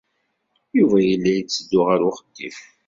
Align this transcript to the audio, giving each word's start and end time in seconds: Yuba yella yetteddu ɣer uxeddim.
Yuba 0.77 0.97
yella 1.09 1.31
yetteddu 1.33 1.79
ɣer 1.87 1.99
uxeddim. 2.09 2.55